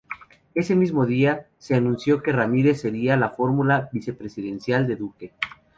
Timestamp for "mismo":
0.75-1.05